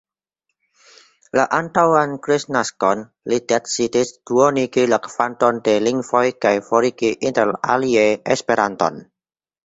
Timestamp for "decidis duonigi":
3.51-4.85